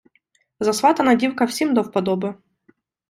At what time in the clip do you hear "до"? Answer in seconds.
1.73-1.81